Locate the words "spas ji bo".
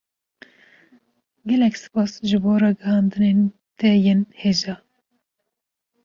1.81-2.53